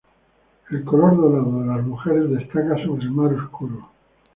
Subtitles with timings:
[0.71, 3.87] El color dorado de las mujeres destaca sobre el mar oscuro.